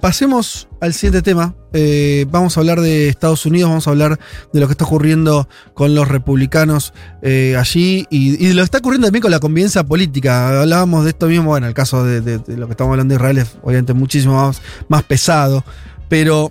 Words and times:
Pasemos 0.00 0.66
al 0.80 0.94
siguiente 0.94 1.20
tema. 1.20 1.54
Eh, 1.74 2.26
vamos 2.30 2.56
a 2.56 2.60
hablar 2.60 2.80
de 2.80 3.08
Estados 3.08 3.44
Unidos, 3.44 3.68
vamos 3.68 3.86
a 3.86 3.90
hablar 3.90 4.18
de 4.52 4.60
lo 4.60 4.66
que 4.66 4.72
está 4.72 4.84
ocurriendo 4.84 5.46
con 5.74 5.94
los 5.94 6.08
republicanos 6.08 6.94
eh, 7.22 7.54
allí 7.58 8.06
y, 8.08 8.48
de 8.48 8.54
lo 8.54 8.62
que 8.62 8.64
está 8.64 8.78
ocurriendo 8.78 9.06
también 9.08 9.22
con 9.22 9.30
la 9.30 9.40
convivencia 9.40 9.84
política. 9.84 10.60
Hablábamos 10.60 11.04
de 11.04 11.10
esto 11.10 11.26
mismo, 11.26 11.50
bueno, 11.50 11.66
el 11.66 11.74
caso 11.74 12.04
de, 12.04 12.38
lo 12.56 12.66
que 12.66 12.72
estamos 12.72 12.92
hablando 12.92 13.12
de 13.12 13.16
Israel 13.16 13.38
es 13.38 13.56
obviamente 13.62 13.92
muchísimo 13.92 14.52
más, 14.88 15.02
pesado, 15.02 15.64
pero, 16.08 16.50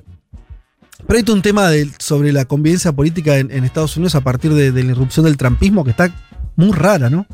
pero 1.08 1.20
hay 1.20 1.34
un 1.34 1.42
tema 1.42 1.70
sobre 1.98 2.32
la 2.32 2.46
convivencia 2.46 2.92
política 2.92 3.38
en, 3.40 3.52
en 3.52 3.64
Estados 3.64 3.98
Unidos 3.98 4.14
a 4.14 4.22
partir 4.22 4.54
de 4.54 4.72
la 4.72 4.92
irrupción 4.92 5.26
del 5.26 5.38
trampismo 5.38 5.84
que 5.84 5.92
está 5.92 6.14
muy 6.56 6.72
rara, 6.72 7.10
¿no? 7.10 7.26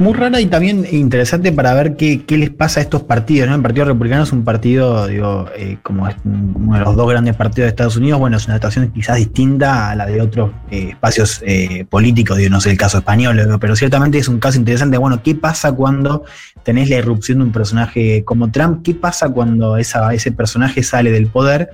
Muy 0.00 0.14
rara 0.14 0.40
y 0.40 0.46
también 0.46 0.86
interesante 0.90 1.52
para 1.52 1.74
ver 1.74 1.94
qué, 1.94 2.24
qué 2.24 2.38
les 2.38 2.48
pasa 2.48 2.80
a 2.80 2.82
estos 2.82 3.02
partidos. 3.02 3.50
¿no? 3.50 3.54
El 3.54 3.60
Partido 3.60 3.84
Republicano 3.84 4.22
es 4.22 4.32
un 4.32 4.44
partido, 4.44 5.06
digo, 5.06 5.50
eh, 5.54 5.76
como 5.82 6.08
es 6.08 6.16
uno 6.24 6.78
de 6.78 6.80
los 6.80 6.96
dos 6.96 7.06
grandes 7.06 7.36
partidos 7.36 7.66
de 7.66 7.68
Estados 7.68 7.98
Unidos. 7.98 8.18
Bueno, 8.18 8.38
es 8.38 8.46
una 8.46 8.54
situación 8.54 8.90
quizás 8.92 9.18
distinta 9.18 9.90
a 9.90 9.94
la 9.94 10.06
de 10.06 10.22
otros 10.22 10.52
eh, 10.70 10.88
espacios 10.92 11.42
eh, 11.44 11.84
políticos, 11.84 12.38
digo, 12.38 12.48
no 12.48 12.62
sé 12.62 12.70
el 12.70 12.78
caso 12.78 12.96
español, 12.96 13.58
pero 13.60 13.76
ciertamente 13.76 14.16
es 14.16 14.26
un 14.28 14.40
caso 14.40 14.56
interesante. 14.56 14.96
Bueno, 14.96 15.22
¿qué 15.22 15.34
pasa 15.34 15.70
cuando 15.72 16.24
tenés 16.62 16.88
la 16.88 16.96
irrupción 16.96 17.40
de 17.40 17.44
un 17.44 17.52
personaje 17.52 18.24
como 18.24 18.50
Trump? 18.50 18.82
¿Qué 18.82 18.94
pasa 18.94 19.28
cuando 19.28 19.76
esa, 19.76 20.14
ese 20.14 20.32
personaje 20.32 20.82
sale 20.82 21.12
del 21.12 21.26
poder? 21.26 21.72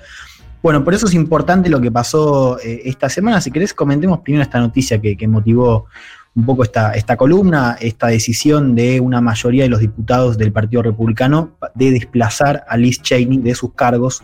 Bueno, 0.65 0.82
por 0.82 0.95
eso 0.95 1.07
es 1.07 1.15
importante 1.15 1.69
lo 1.69 1.80
que 1.80 1.93
pasó 1.93 2.59
esta 2.60 3.09
semana. 3.09 3.41
Si 3.41 3.52
querés, 3.52 3.73
comentemos 3.73 4.19
primero 4.19 4.43
esta 4.43 4.59
noticia 4.59 5.01
que 5.01 5.29
motivó 5.29 5.87
un 6.37 6.45
poco 6.45 6.62
esta, 6.65 6.92
esta 6.92 7.16
columna, 7.16 7.79
esta 7.80 8.09
decisión 8.09 8.74
de 8.74 9.01
una 9.01 9.23
mayoría 9.23 9.62
de 9.62 9.70
los 9.70 9.80
diputados 9.80 10.37
del 10.37 10.52
Partido 10.52 10.82
Republicano 10.82 11.56
de 11.74 11.90
desplazar 11.92 12.65
a 12.68 12.76
Liz 12.76 13.01
Cheney 13.01 13.38
de 13.38 13.54
sus 13.54 13.73
cargos 13.73 14.23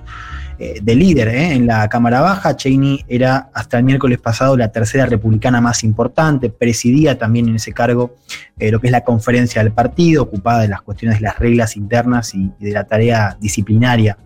eh, 0.59 0.81
de 0.83 0.95
líder 0.95 1.29
eh, 1.29 1.55
en 1.55 1.67
la 1.67 1.89
Cámara 1.89 2.21
Baja. 2.21 2.55
Cheney 2.55 3.07
era 3.09 3.49
hasta 3.55 3.79
el 3.79 3.85
miércoles 3.85 4.19
pasado 4.19 4.59
la 4.59 4.71
tercera 4.71 5.07
republicana 5.07 5.63
más 5.63 5.85
importante, 5.85 6.51
presidía 6.51 7.17
también 7.17 7.49
en 7.49 7.57
ese 7.57 7.73
cargo 7.73 8.15
eh, 8.59 8.71
lo 8.71 8.79
que 8.79 8.89
es 8.89 8.93
la 8.93 9.05
conferencia 9.05 9.63
del 9.63 9.73
partido, 9.73 10.25
ocupada 10.25 10.61
de 10.61 10.69
las 10.69 10.83
cuestiones 10.83 11.19
de 11.19 11.23
las 11.23 11.39
reglas 11.39 11.79
internas 11.79 12.35
y, 12.35 12.51
y 12.61 12.67
de 12.67 12.73
la 12.73 12.85
tarea 12.85 13.39
disciplinaria 13.41 14.19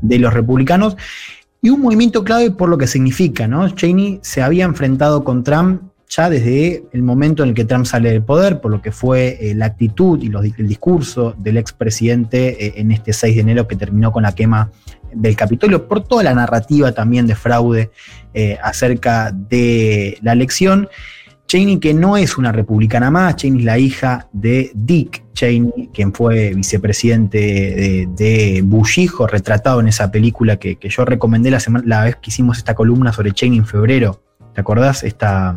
de 0.00 0.18
los 0.18 0.32
republicanos. 0.32 0.96
Y 1.60 1.68
un 1.68 1.82
movimiento 1.82 2.24
clave 2.24 2.52
por 2.52 2.70
lo 2.70 2.78
que 2.78 2.86
significa, 2.86 3.46
¿no? 3.46 3.68
Cheney 3.68 4.20
se 4.22 4.40
había 4.40 4.64
enfrentado 4.64 5.24
con 5.24 5.44
Trump 5.44 5.82
ya 6.08 6.30
desde 6.30 6.84
el 6.92 7.02
momento 7.02 7.42
en 7.42 7.50
el 7.50 7.54
que 7.54 7.64
Trump 7.64 7.84
sale 7.84 8.10
del 8.10 8.22
poder, 8.22 8.60
por 8.60 8.70
lo 8.70 8.80
que 8.80 8.92
fue 8.92 9.38
eh, 9.40 9.54
la 9.54 9.66
actitud 9.66 10.20
y 10.22 10.28
los, 10.28 10.44
el 10.44 10.66
discurso 10.66 11.34
del 11.36 11.58
expresidente 11.58 12.66
eh, 12.66 12.74
en 12.76 12.92
este 12.92 13.12
6 13.12 13.34
de 13.34 13.40
enero 13.42 13.68
que 13.68 13.76
terminó 13.76 14.10
con 14.10 14.22
la 14.22 14.34
quema 14.34 14.70
del 15.12 15.36
Capitolio, 15.36 15.86
por 15.86 16.02
toda 16.02 16.22
la 16.22 16.34
narrativa 16.34 16.92
también 16.92 17.26
de 17.26 17.34
fraude 17.34 17.90
eh, 18.32 18.58
acerca 18.62 19.32
de 19.32 20.18
la 20.22 20.32
elección. 20.32 20.88
Cheney, 21.46 21.78
que 21.78 21.94
no 21.94 22.18
es 22.18 22.36
una 22.36 22.52
republicana 22.52 23.10
más, 23.10 23.36
Cheney 23.36 23.60
es 23.60 23.64
la 23.64 23.78
hija 23.78 24.28
de 24.32 24.70
Dick 24.74 25.24
Cheney, 25.32 25.88
quien 25.94 26.12
fue 26.12 26.52
vicepresidente 26.54 27.38
de, 27.38 28.08
de 28.14 28.62
Bush 28.62 28.98
hijo, 28.98 29.26
retratado 29.26 29.80
en 29.80 29.88
esa 29.88 30.10
película 30.10 30.58
que, 30.58 30.76
que 30.76 30.90
yo 30.90 31.06
recomendé 31.06 31.50
la, 31.50 31.60
semana, 31.60 31.84
la 31.86 32.04
vez 32.04 32.16
que 32.16 32.30
hicimos 32.30 32.58
esta 32.58 32.74
columna 32.74 33.14
sobre 33.14 33.32
Cheney 33.32 33.58
en 33.58 33.66
febrero. 33.66 34.22
¿Te 34.54 34.60
acordás? 34.60 35.04
Esta, 35.04 35.56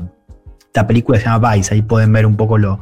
esta 0.71 0.87
película 0.87 1.19
se 1.19 1.25
llama 1.25 1.53
Vice, 1.53 1.73
ahí 1.73 1.81
pueden 1.81 2.13
ver 2.13 2.25
un 2.25 2.37
poco 2.37 2.57
lo, 2.57 2.79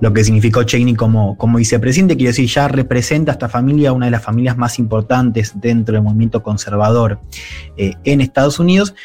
lo 0.00 0.12
que 0.12 0.24
significó 0.24 0.64
Cheney 0.64 0.94
como, 0.94 1.38
como 1.38 1.58
vicepresidente. 1.58 2.16
Quiero 2.16 2.30
decir, 2.30 2.48
ya 2.48 2.66
representa 2.66 3.30
a 3.30 3.34
esta 3.34 3.48
familia, 3.48 3.92
una 3.92 4.06
de 4.06 4.10
las 4.10 4.22
familias 4.22 4.56
más 4.56 4.80
importantes 4.80 5.52
dentro 5.54 5.94
del 5.94 6.02
movimiento 6.02 6.42
conservador 6.42 7.20
eh, 7.76 7.92
en 8.02 8.20
Estados 8.20 8.58
Unidos. 8.58 8.96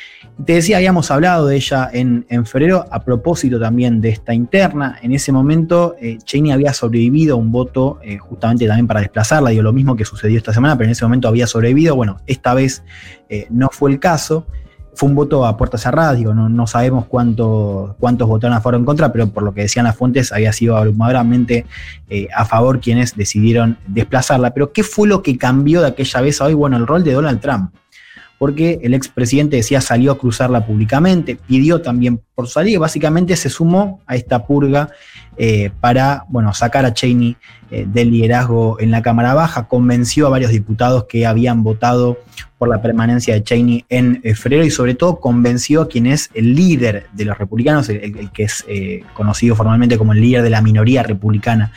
Te 0.44 0.53
decía, 0.53 0.78
habíamos 0.78 1.12
hablado 1.12 1.46
de 1.46 1.58
ella 1.58 1.88
en, 1.94 2.25
en, 2.30 2.48
febrero 2.48 2.88
a 2.90 3.03
propósito 3.03 3.59
también 3.59 4.02
de 4.02 4.09
esta 4.09 4.34
interna. 4.34 4.98
En 5.03 5.14
ese 5.14 5.31
momento, 5.31 5.96
eh, 6.02 6.18
Cheney 6.24 6.52
había 6.52 6.74
sobrevivido 6.74 7.36
a 7.36 7.38
un 7.38 7.52
voto 7.52 8.00
eh, 8.02 8.18
justamente 8.18 8.66
también 8.66 8.88
para 8.88 9.02
desplazarla. 9.02 9.52
Digo, 9.52 9.62
lo 9.62 9.74
mismo 9.74 9.96
que 9.96 10.03
sucedió 10.03 10.40
esta 10.40 10.52
semana, 10.52 10.75
pero 10.75 10.86
en 10.88 10.94
ese 10.94 11.06
momento 11.06 11.28
había 11.28 11.46
sobrevivido. 11.46 11.96
Bueno, 11.96 12.18
esta 12.25 12.56
vez 12.56 12.81
no 13.52 13.69
fue 13.72 13.92
el 13.92 14.00
caso 14.00 14.48
fue 14.94 15.10
un 15.10 15.16
voto 15.16 15.46
a 15.46 15.56
puertas 15.58 15.82
cerradas, 15.82 16.18
digo, 16.18 16.34
no, 16.34 16.50
no 16.50 16.68
sabemos 16.68 17.06
cuánto, 17.06 17.96
cuántos 18.00 18.28
votaron 18.28 18.58
a 18.58 18.62
favor 18.62 18.76
o 18.76 18.78
en 18.80 18.86
contra, 18.86 19.12
pero 19.12 19.30
por 19.30 19.44
lo 19.44 19.54
que 19.54 19.62
decían 19.62 19.86
las 19.86 19.96
fuentes 19.96 20.32
había 20.32 20.52
sido 20.52 20.78
abrumadoramente 20.78 21.66
eh, 22.10 22.28
a 22.36 22.46
favor 22.46 22.80
quienes 22.80 23.16
decidieron 23.16 23.78
desplazarla. 23.88 24.54
Pero 24.54 24.72
¿qué 24.74 24.84
fue 24.84 25.08
lo 25.08 25.22
que 25.22 25.38
cambió 25.38 25.82
de 25.82 25.88
aquella 25.88 26.22
vez 26.22 26.42
a 26.42 26.46
hoy? 26.46 26.54
Bueno, 26.54 26.78
el 26.78 26.88
rol 26.88 27.04
de 27.04 27.14
Donald 27.14 27.40
Trump. 27.40 27.72
Porque 28.38 28.80
el 28.84 28.94
expresidente 28.94 29.58
decía 29.58 29.82
salió 29.82 30.14
a 30.14 30.18
cruzarla 30.18 30.66
públicamente, 30.66 31.36
pidió 31.36 31.82
también 31.82 32.22
por 32.40 32.48
salir, 32.48 32.80
básicamente 32.80 33.36
se 33.36 33.50
sumó 33.50 34.00
a 34.08 34.16
esta 34.16 34.46
purga 34.46 34.92
eh, 35.42 35.72
para 35.80 36.26
bueno, 36.28 36.54
sacar 36.54 36.86
a 36.86 36.94
Cheney 36.94 37.38
eh, 37.72 37.86
del 37.88 38.12
liderazgo 38.12 38.78
en 38.80 38.92
la 38.92 39.02
Cámara 39.02 39.34
Baja, 39.34 39.70
convenció 39.70 40.28
a 40.28 40.30
varios 40.30 40.52
diputados 40.52 41.06
que 41.06 41.26
habían 41.26 41.64
votado 41.64 42.18
por 42.58 42.68
la 42.68 42.82
permanencia 42.82 43.36
de 43.36 43.44
Cheney 43.44 43.86
en 43.88 44.20
eh, 44.24 44.36
febrero 44.36 44.66
y 44.66 44.70
sobre 44.70 44.96
todo 44.96 45.22
convenció 45.22 45.84
a 45.84 45.88
quien 45.88 46.08
es 46.08 46.30
el 46.34 46.56
líder 46.56 47.08
de 47.14 47.24
los 47.24 47.38
republicanos, 47.38 47.88
el, 47.88 48.18
el 48.18 48.32
que 48.32 48.44
es 48.44 48.66
conocido 49.14 49.56
formalmente 49.56 49.98
como 49.98 50.12
el 50.12 50.20
líder 50.20 50.44
de 50.44 50.50
la 50.50 50.62
minoría 50.62 51.04
republicana 51.04 51.72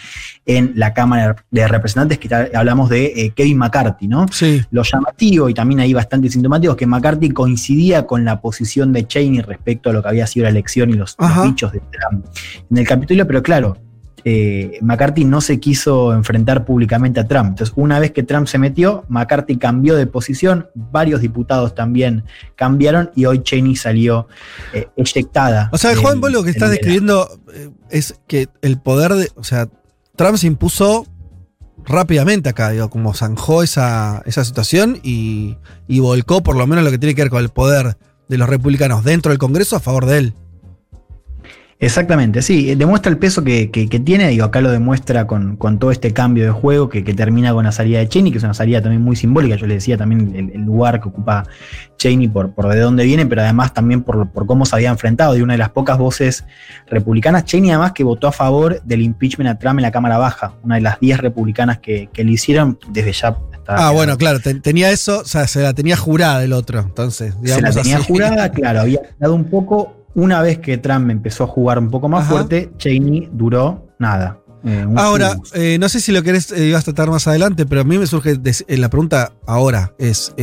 en 0.44 0.72
la 0.74 0.92
Cámara 0.92 1.36
de 1.52 1.68
Representantes, 1.68 2.18
que 2.18 2.34
hablamos 2.56 2.88
de 2.88 3.32
Kevin 3.36 3.58
McCarthy, 3.58 4.08
¿no? 4.08 4.26
Sí. 4.32 4.60
Lo 4.72 4.82
llamativo 4.82 5.48
y 5.48 5.54
también 5.54 5.78
ahí 5.78 5.92
bastante 5.92 6.28
sintomático 6.28 6.72
es 6.72 6.78
que 6.78 6.86
McCarthy 6.86 7.30
coincidía 7.30 8.08
con 8.08 8.24
la 8.24 8.40
posición 8.40 8.92
de 8.92 9.06
Cheney 9.06 9.40
respecto 9.40 9.90
a 9.90 9.92
lo 9.92 10.02
que 10.02 10.08
había 10.08 10.26
sido 10.26 10.44
la 10.44 10.50
elección 10.52 10.90
y 10.90 10.94
los, 10.94 11.16
los 11.18 11.42
dichos 11.44 11.72
de 11.72 11.80
Trump 11.80 12.24
en 12.70 12.78
el 12.78 12.86
Capitolio, 12.86 13.26
pero 13.26 13.42
claro, 13.42 13.76
eh, 14.24 14.78
McCarthy 14.82 15.24
no 15.24 15.40
se 15.40 15.58
quiso 15.58 16.12
enfrentar 16.12 16.64
públicamente 16.64 17.18
a 17.18 17.26
Trump. 17.26 17.50
Entonces, 17.50 17.72
una 17.76 17.98
vez 17.98 18.12
que 18.12 18.22
Trump 18.22 18.46
se 18.46 18.58
metió, 18.58 19.04
McCarthy 19.08 19.56
cambió 19.56 19.96
de 19.96 20.06
posición, 20.06 20.68
varios 20.74 21.20
diputados 21.20 21.74
también 21.74 22.24
cambiaron 22.54 23.10
y 23.16 23.24
hoy 23.24 23.42
Cheney 23.42 23.74
salió 23.74 24.28
eh, 24.72 24.88
eyectada. 24.96 25.70
O 25.72 25.78
sea, 25.78 25.96
Juan, 25.96 26.20
vos 26.20 26.30
lo 26.30 26.44
que 26.44 26.50
estás 26.50 26.70
describiendo 26.70 27.28
eh, 27.52 27.70
es 27.90 28.14
que 28.28 28.48
el 28.62 28.78
poder 28.78 29.14
de. 29.14 29.30
O 29.34 29.44
sea, 29.44 29.68
Trump 30.14 30.36
se 30.36 30.46
impuso 30.46 31.06
rápidamente 31.84 32.48
acá, 32.48 32.70
digo, 32.70 32.90
como 32.90 33.14
zanjó 33.14 33.64
esa, 33.64 34.22
esa 34.24 34.44
situación 34.44 35.00
y, 35.02 35.56
y 35.88 35.98
volcó 35.98 36.42
por 36.44 36.56
lo 36.56 36.64
menos 36.68 36.84
lo 36.84 36.92
que 36.92 36.98
tiene 36.98 37.16
que 37.16 37.22
ver 37.22 37.30
con 37.30 37.42
el 37.42 37.48
poder 37.48 37.96
de 38.28 38.38
los 38.38 38.48
republicanos 38.48 39.02
dentro 39.02 39.30
del 39.30 39.38
Congreso 39.38 39.74
a 39.74 39.80
favor 39.80 40.06
de 40.06 40.18
él. 40.18 40.34
Exactamente, 41.82 42.42
sí, 42.42 42.76
demuestra 42.76 43.10
el 43.10 43.18
peso 43.18 43.42
que, 43.42 43.72
que, 43.72 43.88
que 43.88 43.98
tiene, 43.98 44.28
digo, 44.28 44.44
acá 44.44 44.60
lo 44.60 44.70
demuestra 44.70 45.26
con, 45.26 45.56
con, 45.56 45.80
todo 45.80 45.90
este 45.90 46.12
cambio 46.12 46.44
de 46.44 46.52
juego 46.52 46.88
que, 46.88 47.02
que, 47.02 47.12
termina 47.12 47.52
con 47.52 47.64
la 47.64 47.72
salida 47.72 47.98
de 47.98 48.08
Cheney, 48.08 48.30
que 48.30 48.38
es 48.38 48.44
una 48.44 48.54
salida 48.54 48.80
también 48.80 49.02
muy 49.02 49.16
simbólica, 49.16 49.56
yo 49.56 49.66
le 49.66 49.74
decía 49.74 49.96
también 49.96 50.32
el, 50.36 50.50
el 50.50 50.60
lugar 50.60 51.00
que 51.00 51.08
ocupa 51.08 51.44
Cheney 51.96 52.28
por, 52.28 52.54
por 52.54 52.68
de 52.68 52.78
dónde 52.78 53.02
viene, 53.02 53.26
pero 53.26 53.42
además 53.42 53.74
también 53.74 54.02
por, 54.04 54.30
por 54.30 54.46
cómo 54.46 54.64
se 54.64 54.76
había 54.76 54.90
enfrentado, 54.90 55.34
de 55.34 55.42
una 55.42 55.54
de 55.54 55.58
las 55.58 55.70
pocas 55.70 55.98
voces 55.98 56.44
republicanas, 56.86 57.46
Cheney 57.46 57.70
además 57.70 57.90
que 57.90 58.04
votó 58.04 58.28
a 58.28 58.32
favor 58.32 58.80
del 58.82 59.02
impeachment 59.02 59.50
a 59.50 59.58
Trump 59.58 59.80
en 59.80 59.82
la 59.82 59.90
Cámara 59.90 60.18
Baja, 60.18 60.54
una 60.62 60.76
de 60.76 60.82
las 60.82 61.00
10 61.00 61.18
republicanas 61.18 61.78
que, 61.78 62.08
que 62.12 62.22
le 62.22 62.30
hicieron 62.30 62.78
desde 62.92 63.12
ya 63.12 63.36
Ah, 63.66 63.92
bueno, 63.92 64.16
claro, 64.18 64.40
tenía 64.40 64.90
eso, 64.90 65.20
o 65.20 65.24
sea, 65.24 65.46
se 65.46 65.62
la 65.62 65.72
tenía 65.72 65.96
jurada 65.96 66.42
el 66.42 66.52
otro, 66.52 66.80
entonces. 66.80 67.34
Se 67.44 67.60
la 67.60 67.70
tenía 67.70 67.98
así. 67.98 68.06
jurada, 68.06 68.48
claro, 68.52 68.80
había 68.80 69.00
dado 69.18 69.34
un 69.34 69.44
poco 69.44 70.01
una 70.14 70.40
vez 70.42 70.58
que 70.58 70.78
Trump 70.78 71.10
empezó 71.10 71.44
a 71.44 71.46
jugar 71.46 71.78
un 71.78 71.90
poco 71.90 72.08
más 72.08 72.24
Ajá. 72.24 72.32
fuerte, 72.32 72.70
Cheney 72.76 73.30
duró 73.32 73.88
nada. 73.98 74.38
Eh, 74.64 74.86
ahora, 74.96 75.36
eh, 75.54 75.76
no 75.80 75.88
sé 75.88 76.00
si 76.00 76.12
lo 76.12 76.22
querés, 76.22 76.52
eh, 76.52 76.66
ibas 76.66 76.82
a 76.82 76.92
tratar 76.92 77.10
más 77.10 77.26
adelante, 77.26 77.66
pero 77.66 77.80
a 77.80 77.84
mí 77.84 77.98
me 77.98 78.06
surge 78.06 78.38
eh, 78.44 78.76
la 78.76 78.88
pregunta 78.88 79.32
ahora, 79.46 79.92
es, 79.98 80.34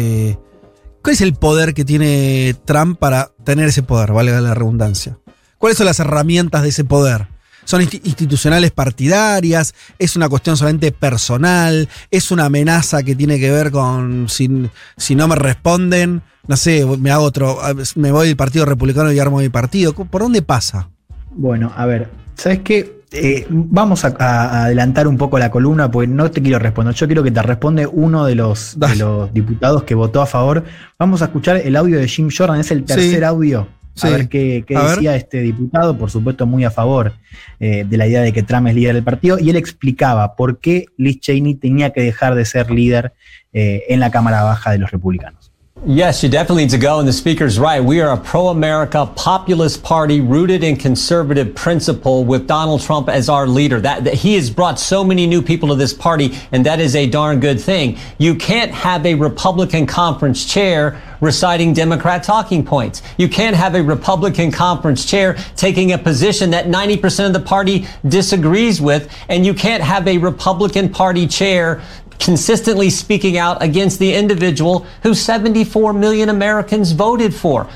¿cuál 1.01 1.13
es 1.13 1.21
el 1.21 1.33
poder 1.35 1.73
que 1.73 1.85
tiene 1.85 2.55
Trump 2.65 2.99
para 2.99 3.31
tener 3.45 3.69
ese 3.69 3.83
poder, 3.83 4.11
valga 4.11 4.41
la 4.41 4.53
redundancia? 4.53 5.17
¿Cuáles 5.57 5.77
son 5.77 5.85
las 5.85 5.99
herramientas 5.99 6.63
de 6.63 6.69
ese 6.69 6.83
poder? 6.83 7.27
¿Son 7.69 7.83
institucionales 7.83 8.71
partidarias? 8.71 9.75
¿Es 9.99 10.15
una 10.15 10.27
cuestión 10.27 10.57
solamente 10.57 10.91
personal? 10.91 11.87
¿Es 12.09 12.31
una 12.31 12.45
amenaza 12.45 13.03
que 13.03 13.15
tiene 13.15 13.39
que 13.39 13.51
ver 13.51 13.69
con 13.69 14.27
si, 14.27 14.49
si 14.97 15.13
no 15.13 15.27
me 15.27 15.35
responden? 15.35 16.23
no 16.47 16.57
sé, 16.57 16.83
me 16.97 17.11
hago 17.11 17.25
otro, 17.25 17.59
me 17.95 18.11
voy 18.11 18.29
del 18.29 18.35
Partido 18.35 18.65
Republicano 18.65 19.11
y 19.11 19.19
armo 19.19 19.37
mi 19.37 19.49
partido. 19.49 19.93
¿Por 19.93 20.21
dónde 20.21 20.41
pasa? 20.41 20.89
Bueno, 21.29 21.71
a 21.75 21.85
ver, 21.85 22.09
¿sabes 22.33 22.61
qué? 22.61 22.99
eh, 23.11 23.45
vamos 23.49 24.03
a, 24.03 24.63
adelantar 24.63 25.07
un 25.07 25.17
poco 25.17 25.37
la 25.37 25.51
columna, 25.51 25.91
porque 25.91 26.07
no 26.07 26.29
te 26.31 26.41
quiero 26.41 26.57
responder. 26.57 26.95
Yo 26.95 27.05
quiero 27.05 27.21
que 27.21 27.29
te 27.29 27.43
responde 27.43 27.85
uno 27.85 28.25
de 28.25 28.33
los, 28.33 28.77
los 28.97 29.31
diputados 29.31 29.83
que 29.83 29.93
votó 29.93 30.23
a 30.23 30.25
favor. 30.25 30.63
Vamos 30.97 31.21
a 31.21 31.25
escuchar 31.25 31.57
el 31.57 31.75
audio 31.75 31.99
de 31.99 32.07
Jim 32.07 32.29
Jordan, 32.35 32.59
es 32.59 32.71
el 32.71 32.83
tercer 32.83 33.23
audio. 33.23 33.67
A 34.07 34.09
ver 34.09 34.29
qué, 34.29 34.63
decía 34.67 35.15
este 35.15 35.41
diputado, 35.41 35.97
por 35.97 36.11
supuesto 36.11 36.45
muy 36.45 36.63
a 36.63 36.71
favor 36.71 37.13
eh, 37.59 37.85
de 37.87 37.97
la 37.97 38.07
idea 38.07 38.21
de 38.21 38.33
que 38.33 38.43
Trump 38.43 38.67
es 38.67 38.75
líder 38.75 38.95
del 38.95 39.03
partido, 39.03 39.37
y 39.39 39.49
él 39.49 39.55
explicaba 39.55 40.35
por 40.35 40.59
qué 40.59 40.85
Liz 40.97 41.19
Cheney 41.19 41.55
tenía 41.55 41.91
que 41.91 42.01
dejar 42.01 42.35
de 42.35 42.45
ser 42.45 42.71
líder 42.71 43.13
eh, 43.53 43.83
en 43.89 43.99
la 43.99 44.11
Cámara 44.11 44.43
Baja 44.43 44.71
de 44.71 44.77
los 44.77 44.91
Republicanos. 44.91 45.48
Yes, 45.85 46.21
you 46.21 46.27
definitely 46.27 46.63
need 46.63 46.71
to 46.71 46.77
go, 46.77 46.99
and 46.99 47.07
the 47.07 47.13
speaker's 47.13 47.57
right. 47.57 47.81
We 47.81 48.01
are 48.01 48.11
a 48.11 48.17
pro 48.17 48.49
America 48.49 49.09
populist 49.15 49.81
party 49.81 50.19
rooted 50.19 50.61
in 50.61 50.75
conservative 50.75 51.55
principle 51.55 52.25
with 52.25 52.47
Donald 52.47 52.81
Trump 52.81 53.07
as 53.07 53.29
our 53.29 53.47
leader. 53.47 53.79
That, 53.79 54.03
that, 54.03 54.15
he 54.15 54.35
has 54.35 54.49
brought 54.49 54.77
so 54.77 55.05
many 55.05 55.25
new 55.25 55.41
people 55.41 55.69
to 55.69 55.75
this 55.75 55.93
party, 55.93 56.37
and 56.51 56.65
that 56.65 56.81
is 56.81 56.97
a 56.97 57.07
darn 57.07 57.39
good 57.39 57.61
thing. 57.61 57.97
You 58.17 58.35
can't 58.35 58.71
have 58.71 59.05
a 59.05 59.15
Republican 59.15 59.87
conference 59.87 60.43
chair 60.45 61.01
reciting 61.21 61.71
Democrat 61.71 62.23
talking 62.23 62.65
points. 62.65 63.01
You 63.17 63.29
can't 63.29 63.55
have 63.55 63.73
a 63.73 63.81
Republican 63.81 64.51
conference 64.51 65.05
chair 65.05 65.37
taking 65.55 65.93
a 65.93 65.97
position 65.97 66.49
that 66.49 66.65
90% 66.65 67.27
of 67.27 67.33
the 67.33 67.39
party 67.39 67.87
disagrees 68.05 68.81
with, 68.81 69.09
and 69.29 69.45
you 69.45 69.53
can't 69.53 69.81
have 69.81 70.09
a 70.09 70.17
Republican 70.17 70.89
Party 70.89 71.25
chair 71.25 71.81
consistently 72.19 72.89
speaking 72.89 73.37
out 73.37 73.61
against 73.61 73.99
the 73.99 74.15
individual 74.15 74.85
who 75.03 75.13
74 75.13 75.93
million 75.93 76.29
Americans 76.29 76.93
voted 76.93 77.33
for. 77.33 77.67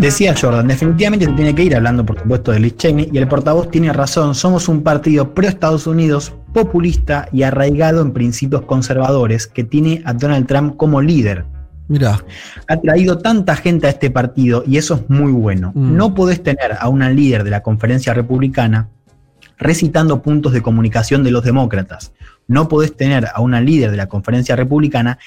Decía 0.00 0.34
Jordan, 0.34 0.66
definitivamente 0.66 1.26
se 1.26 1.32
tiene 1.32 1.54
que 1.54 1.62
ir 1.62 1.76
hablando, 1.76 2.06
por 2.06 2.18
supuesto, 2.18 2.52
de 2.52 2.60
Liz 2.60 2.76
Cheney, 2.78 3.10
y 3.12 3.18
el 3.18 3.28
portavoz 3.28 3.70
tiene 3.70 3.92
razón. 3.92 4.34
Somos 4.34 4.66
un 4.66 4.82
partido 4.82 5.34
pro-Estados 5.34 5.86
Unidos, 5.86 6.32
populista 6.54 7.28
y 7.32 7.42
arraigado 7.42 8.00
en 8.00 8.12
principios 8.12 8.62
conservadores, 8.62 9.46
que 9.46 9.62
tiene 9.62 10.00
a 10.06 10.14
Donald 10.14 10.46
Trump 10.46 10.78
como 10.78 11.02
líder. 11.02 11.44
Mira. 11.88 12.24
Ha 12.68 12.76
traído 12.80 13.18
tanta 13.18 13.56
gente 13.56 13.88
a 13.88 13.90
este 13.90 14.10
partido 14.10 14.62
y 14.66 14.78
eso 14.78 14.94
es 14.94 15.10
muy 15.10 15.32
bueno. 15.32 15.72
Mm. 15.74 15.96
No 15.96 16.14
podés 16.14 16.42
tener 16.42 16.76
a 16.78 16.88
una 16.88 17.10
líder 17.10 17.44
de 17.44 17.50
la 17.50 17.62
conferencia 17.62 18.14
republicana 18.14 18.88
recitando 19.60 20.22
puntos 20.22 20.52
de 20.52 20.62
comunicación 20.62 21.22
de 21.22 21.30
los 21.30 21.44
demócratas. 21.44 22.12
No 22.48 22.68
podés 22.68 22.96
tener 22.96 23.28
a 23.32 23.40
una 23.40 23.60
líder 23.60 23.90
de 23.90 23.96
la 23.96 24.08
conferencia 24.08 24.56
republicana 24.56 25.18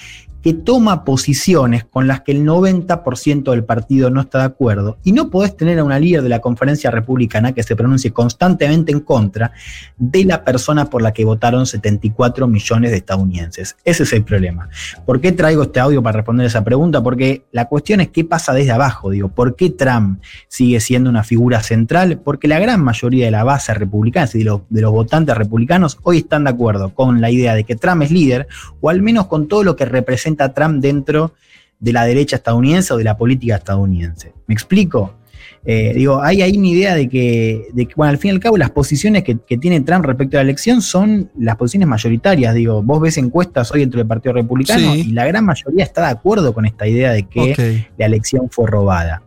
que 0.44 0.54
toma 0.54 1.06
posiciones 1.06 1.86
con 1.86 2.06
las 2.06 2.22
que 2.22 2.34
el 2.34 2.46
90% 2.46 3.50
del 3.50 3.64
partido 3.64 4.10
no 4.10 4.20
está 4.20 4.40
de 4.40 4.44
acuerdo 4.46 4.98
y 5.04 5.14
no 5.14 5.30
podés 5.30 5.56
tener 5.56 5.80
a 5.80 5.86
una 5.86 6.00
líder 6.00 6.22
de 6.22 6.28
la 6.28 6.42
conferencia 6.42 6.92
republicana 6.92 7.54
que 7.54 7.64
se 7.64 7.78
pronuncie 7.78 8.12
constantemente 8.12 8.92
en 8.92 9.00
contra 9.00 9.54
de 9.98 10.26
la 10.26 10.44
persona 10.44 10.90
por 10.90 11.02
la 11.02 11.14
que 11.14 11.24
votaron 11.24 11.66
74 11.66 12.48
millones 12.48 12.92
de 12.92 12.98
estadounidenses. 12.98 13.78
Ese 13.86 14.04
es 14.04 14.12
el 14.12 14.24
problema. 14.24 14.68
¿Por 15.06 15.22
qué 15.22 15.32
traigo 15.32 15.64
este 15.64 15.80
audio 15.80 16.04
para 16.04 16.18
responder 16.18 16.46
esa 16.46 16.64
pregunta? 16.64 17.02
Porque 17.02 17.46
la 17.54 17.70
cuestión 17.70 18.02
es 18.02 18.10
qué 18.10 18.26
pasa 18.26 18.54
desde 18.54 18.72
abajo, 18.72 19.12
digo, 19.12 19.30
¿por 19.30 19.56
qué 19.56 19.70
Trump 19.70 20.22
sigue 20.50 20.82
siendo 20.82 21.10
una 21.10 21.24
figura 21.24 21.64
central? 21.64 22.20
Porque 22.20 22.50
la 22.50 22.60
gran 22.60 22.84
mayoría 22.84 23.26
de 23.26 23.32
la 23.32 23.46
base 23.46 23.74
republicana, 23.74 24.28
de 24.34 24.44
los, 24.44 24.62
de 24.70 24.82
los 24.82 24.92
votantes 24.92 25.38
republicanos, 25.38 26.00
hoy 26.04 26.18
están 26.18 26.44
de 26.44 26.50
acuerdo 26.50 26.94
con 26.94 27.22
la 27.22 27.32
idea 27.32 27.56
de 27.56 27.64
que 27.64 27.78
Trump 27.78 28.02
es 28.02 28.12
líder, 28.12 28.48
o 28.82 28.90
al 28.90 29.02
menos 29.02 29.28
con 29.28 29.48
todo 29.48 29.64
lo 29.64 29.78
que 29.78 29.86
representa 29.86 30.33
Trump 30.36 30.82
dentro 30.82 31.34
de 31.80 31.94
la 31.94 32.06
derecha 32.06 32.38
estadounidense 32.38 32.94
o 32.94 32.98
de 32.98 33.04
la 33.04 33.18
política 33.18 33.56
estadounidense. 33.56 34.34
¿Me 34.48 34.54
explico? 34.54 35.16
Eh, 35.66 35.94
digo, 35.96 36.22
hay 36.22 36.42
ahí 36.42 36.58
una 36.58 36.68
idea 36.68 36.96
de 36.96 37.08
que, 37.08 37.68
bueno, 37.96 38.10
al 38.10 38.18
fin 38.18 38.32
y 38.32 38.34
al 38.34 38.40
cabo, 38.40 38.58
las 38.58 38.72
posiciones 38.72 39.24
que, 39.24 39.36
tiene 39.58 39.80
Trump 39.82 40.06
respecto 40.06 40.38
a 40.38 40.40
la 40.40 40.44
elección 40.44 40.82
son 40.82 41.30
las 41.38 41.56
posiciones 41.56 41.88
mayoritarias. 41.88 42.54
Digo, 42.54 42.82
vos 42.82 43.02
ves 43.02 43.18
encuestas 43.18 43.72
hoy 43.72 43.82
dentro 43.82 44.00
del 44.00 44.08
Partido 44.08 44.34
Republicano 44.34 44.96
y 44.96 45.12
la 45.12 45.26
gran 45.26 45.46
mayoría 45.46 45.84
está 45.84 46.02
de 46.02 46.12
acuerdo 46.12 46.54
con 46.54 46.66
esta 46.66 46.88
idea 46.88 47.12
de 47.12 47.24
que 47.24 47.86
la 47.98 48.06
elección 48.06 48.50
fue 48.50 48.68
robada. 48.68 49.24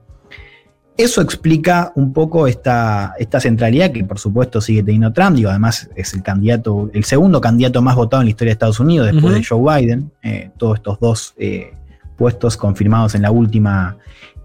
Eso 0.96 1.20
explica 1.20 1.92
un 1.94 2.12
poco 2.14 2.46
esta, 2.46 3.14
esta 3.18 3.38
centralidad 3.38 3.92
que 3.92 4.02
por 4.04 4.18
supuesto 4.18 4.62
sigue 4.62 4.82
teniendo 4.82 5.12
Trump, 5.12 5.36
digo, 5.36 5.50
además 5.50 5.90
es 5.94 6.14
el 6.14 6.22
candidato, 6.22 6.90
el 6.94 7.04
segundo 7.04 7.38
candidato 7.40 7.82
más 7.82 7.96
votado 7.96 8.22
en 8.22 8.26
la 8.26 8.30
historia 8.30 8.50
de 8.50 8.52
Estados 8.54 8.80
Unidos 8.80 9.12
después 9.12 9.34
de 9.34 9.44
Joe 9.44 9.80
Biden, 9.80 10.10
eh, 10.22 10.50
todos 10.56 10.76
estos 10.76 10.98
dos 10.98 11.34
eh, 11.36 11.74
puestos 12.16 12.56
confirmados 12.56 13.14
en 13.14 13.22
la 13.22 13.30
última 13.30 13.98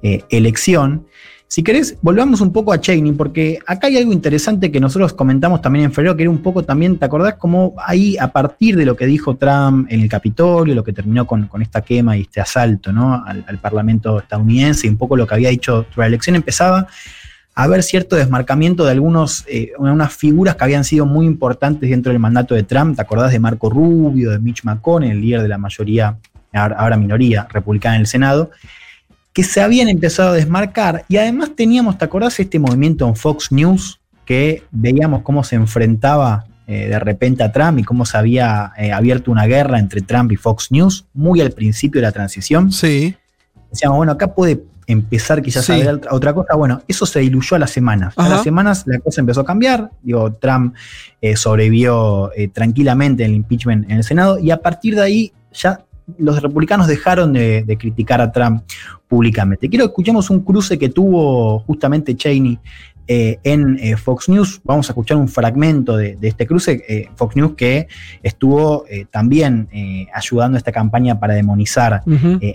eh, 0.03 0.23
elección. 0.29 1.07
Si 1.51 1.63
querés, 1.63 1.97
volvamos 2.01 2.39
un 2.39 2.53
poco 2.53 2.71
a 2.71 2.79
Cheney, 2.79 3.11
porque 3.11 3.59
acá 3.67 3.87
hay 3.87 3.97
algo 3.97 4.13
interesante 4.13 4.71
que 4.71 4.79
nosotros 4.79 5.11
comentamos 5.11 5.61
también 5.61 5.83
en 5.83 5.91
febrero, 5.91 6.15
que 6.15 6.23
era 6.23 6.29
un 6.29 6.41
poco 6.41 6.63
también, 6.63 6.97
¿te 6.97 7.03
acordás 7.03 7.33
cómo 7.33 7.75
ahí, 7.85 8.15
a 8.17 8.29
partir 8.29 8.77
de 8.77 8.85
lo 8.85 8.95
que 8.95 9.05
dijo 9.05 9.35
Trump 9.35 9.85
en 9.91 9.99
el 9.99 10.07
Capitolio, 10.07 10.73
lo 10.73 10.85
que 10.85 10.93
terminó 10.93 11.27
con, 11.27 11.49
esta 11.61 11.81
quema 11.81 12.15
y 12.15 12.21
este 12.21 12.39
asalto 12.39 12.93
¿no? 12.93 13.21
al, 13.25 13.57
Parlamento 13.59 14.19
estadounidense, 14.19 14.87
y 14.87 14.91
un 14.91 14.95
poco 14.95 15.17
lo 15.17 15.27
que 15.27 15.33
había 15.33 15.49
dicho 15.49 15.85
la 15.97 16.07
elección, 16.07 16.37
empezaba 16.37 16.87
a 17.53 17.63
haber 17.63 17.83
cierto 17.83 18.15
desmarcamiento 18.15 18.85
de 18.85 18.91
algunos, 18.91 19.43
eh, 19.49 19.73
unas 19.77 20.13
figuras 20.13 20.55
que 20.55 20.63
habían 20.63 20.85
sido 20.85 21.05
muy 21.05 21.25
importantes 21.25 21.89
dentro 21.89 22.13
del 22.13 22.19
mandato 22.19 22.55
de 22.55 22.63
Trump. 22.63 22.95
¿Te 22.95 23.01
acordás 23.01 23.33
de 23.33 23.39
Marco 23.39 23.69
Rubio, 23.69 24.31
de 24.31 24.39
Mitch 24.39 24.63
McConnell, 24.63 25.11
el 25.11 25.19
líder 25.19 25.41
de 25.41 25.49
la 25.49 25.57
mayoría, 25.57 26.17
ahora 26.53 26.95
minoría 26.95 27.45
republicana 27.51 27.95
en 27.95 28.01
el 28.03 28.07
Senado? 28.07 28.51
Que 29.33 29.43
se 29.43 29.61
habían 29.61 29.87
empezado 29.87 30.29
a 30.29 30.33
desmarcar 30.33 31.05
y 31.07 31.17
además 31.17 31.51
teníamos, 31.55 31.97
¿te 31.97 32.05
acordás 32.05 32.39
este 32.39 32.59
movimiento 32.59 33.07
en 33.07 33.15
Fox 33.15 33.51
News 33.51 33.99
que 34.25 34.63
veíamos 34.71 35.21
cómo 35.23 35.43
se 35.43 35.55
enfrentaba 35.55 36.45
eh, 36.67 36.87
de 36.87 36.99
repente 36.99 37.43
a 37.43 37.51
Trump 37.51 37.79
y 37.79 37.83
cómo 37.83 38.05
se 38.05 38.17
había 38.17 38.73
eh, 38.77 38.91
abierto 38.91 39.31
una 39.31 39.45
guerra 39.45 39.79
entre 39.79 40.01
Trump 40.01 40.31
y 40.31 40.35
Fox 40.35 40.71
News 40.71 41.05
muy 41.13 41.41
al 41.41 41.51
principio 41.51 42.01
de 42.01 42.07
la 42.07 42.11
transición? 42.11 42.71
Sí. 42.71 43.15
Decíamos, 43.69 43.97
bueno, 43.97 44.11
acá 44.11 44.33
puede 44.33 44.63
empezar 44.87 45.41
quizás 45.41 45.69
a 45.69 45.77
ver 45.77 46.01
otra 46.09 46.33
cosa. 46.33 46.53
Bueno, 46.55 46.81
eso 46.87 47.05
se 47.05 47.21
diluyó 47.21 47.55
a 47.55 47.59
las 47.59 47.71
semanas. 47.71 48.13
A 48.17 48.27
las 48.27 48.43
semanas 48.43 48.83
la 48.85 48.99
cosa 48.99 49.21
empezó 49.21 49.41
a 49.41 49.45
cambiar. 49.45 49.91
Digo, 50.01 50.33
Trump 50.33 50.75
eh, 51.21 51.37
sobrevivió 51.37 52.31
tranquilamente 52.51 53.23
en 53.23 53.29
el 53.31 53.35
impeachment 53.37 53.89
en 53.89 53.97
el 53.97 54.03
Senado 54.03 54.37
y 54.39 54.51
a 54.51 54.57
partir 54.57 54.95
de 54.95 55.01
ahí 55.01 55.33
ya 55.53 55.85
los 56.17 56.41
republicanos 56.41 56.87
dejaron 56.87 57.33
de, 57.33 57.77
criticar 57.79 58.21
a 58.21 58.31
Trump 58.31 58.63
públicamente. 59.07 59.69
Quiero 59.69 59.85
que 59.85 59.89
escuchemos 59.89 60.29
un 60.29 60.41
cruce 60.41 60.77
que 60.77 60.89
tuvo 60.89 61.59
justamente 61.59 62.15
Cheney 62.15 62.59
eh, 63.13 63.39
en 63.43 63.77
eh, 63.81 63.97
Fox 63.97 64.29
News. 64.29 64.61
Vamos 64.63 64.87
a 64.89 64.93
escuchar 64.93 65.17
un 65.17 65.27
fragmento 65.27 65.97
de, 65.97 66.17
este 66.21 66.47
cruce. 66.47 66.81
Eh, 66.87 67.09
Fox 67.15 67.35
News 67.35 67.55
que 67.57 67.87
estuvo 68.23 68.85
también 69.09 69.67
ayudando 70.13 70.55
a 70.55 70.59
esta 70.59 70.71
campaña 70.71 71.19
para 71.19 71.33
demonizar 71.33 72.03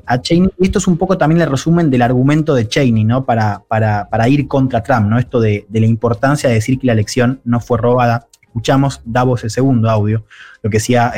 a 0.07 0.21
Cheney. 0.23 0.51
Y 0.59 0.65
esto 0.65 0.79
es 0.79 0.87
un 0.87 0.97
poco 0.97 1.19
también 1.19 1.43
el 1.43 1.51
resumen 1.51 1.91
del 1.91 2.01
argumento 2.01 2.55
de 2.55 2.69
Cheney, 2.69 3.05
¿no? 3.05 3.27
Para, 3.27 3.63
para, 3.69 4.29
ir 4.29 4.49
contra 4.49 4.83
Trump, 4.83 5.09
¿no? 5.09 5.19
Esto 5.19 5.41
de, 5.41 5.67
de 5.69 5.81
la 5.81 5.87
importancia 5.87 6.49
de 6.49 6.55
decir 6.55 6.79
que 6.79 6.87
la 6.87 6.95
elección 6.95 7.41
no 7.45 7.61
fue 7.61 7.77
robada. 7.77 8.27
Escuchamos 8.41 9.03
Davos 9.05 9.45
el 9.45 9.51
segundo 9.51 9.91
audio, 9.91 10.25
lo 10.63 10.71
que 10.71 10.79
decía 10.79 11.13